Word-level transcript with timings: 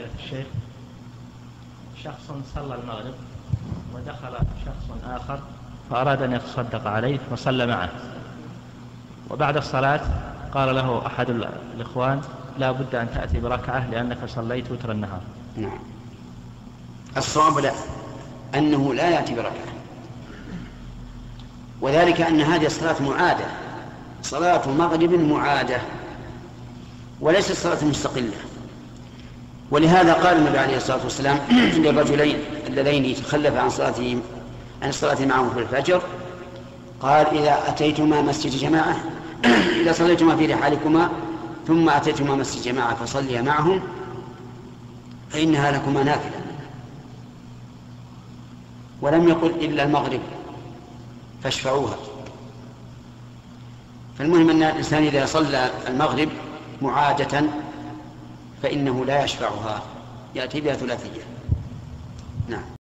فضيلة 0.00 0.14
الشيخ. 0.24 0.46
شخص 2.04 2.32
صلى 2.54 2.74
المغرب 2.74 3.14
ودخل 3.94 4.36
شخص 4.66 5.04
آخر 5.06 5.40
فأراد 5.90 6.22
أن 6.22 6.32
يتصدق 6.32 6.86
عليه 6.86 7.18
فصلى 7.30 7.66
معه. 7.66 7.88
وبعد 9.30 9.56
الصلاة 9.56 10.00
قال 10.54 10.74
له 10.74 11.06
أحد 11.06 11.30
الإخوان 11.74 12.20
لا 12.58 12.72
بد 12.72 12.94
أن 12.94 13.08
تأتي 13.14 13.40
بركعة 13.40 13.90
لأنك 13.90 14.18
صليت 14.26 14.70
وتر 14.70 14.92
النهار. 14.92 15.20
نعم. 15.56 15.78
الصواب 17.16 17.58
لا 17.58 17.72
أنه 18.54 18.94
لا 18.94 19.10
يأتي 19.10 19.34
بركعة. 19.34 19.70
وذلك 21.80 22.20
أن 22.20 22.40
هذه 22.40 22.66
الصلاة 22.66 23.02
معادة. 23.02 23.46
صلاة 24.22 24.68
مغرب 24.70 25.12
معادة 25.12 25.80
وليست 27.20 27.52
صلاة 27.52 27.84
مستقلة. 27.84 28.36
ولهذا 29.70 30.12
قال 30.12 30.36
النبي 30.36 30.58
عليه 30.58 30.76
الصلاة 30.76 31.04
والسلام 31.04 31.38
للرجلين 31.84 32.38
اللذين 32.66 33.14
تخلف 33.14 33.56
عن 33.56 33.70
صلاته 33.70 34.18
عن 34.82 34.88
الصلاة 34.88 35.24
معه 35.24 35.50
في 35.54 35.60
الفجر 35.60 36.02
قال 37.00 37.26
إذا 37.26 37.58
أتيتما 37.68 38.22
مسجد 38.22 38.50
جماعة 38.50 38.96
إذا 39.82 39.92
صليتما 39.92 40.36
في 40.36 40.46
رحالكما 40.46 41.10
ثم 41.66 41.88
أتيتما 41.88 42.34
مسجد 42.34 42.62
جماعة 42.62 42.94
فصليا 42.94 43.42
معهم 43.42 43.80
فإنها 45.30 45.70
لكما 45.70 46.02
نافلة. 46.02 46.40
ولم 49.02 49.28
يقل 49.28 49.50
إلا 49.50 49.82
المغرب 49.82 50.20
فاشفعوها. 51.42 51.96
فالمهم 54.18 54.50
أن 54.50 54.62
الإنسان 54.62 55.02
إذا 55.02 55.26
صلى 55.26 55.70
المغرب 55.88 56.28
معادة 56.82 57.42
فإنه 58.62 59.04
لا 59.04 59.24
يشفعها. 59.24 59.82
يأتي 60.34 60.60
بها 60.60 60.74
ثلاثية. 60.74 61.22
نعم. 62.48 62.79